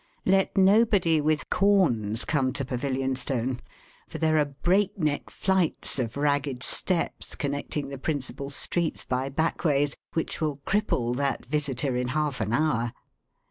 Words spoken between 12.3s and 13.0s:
an hour.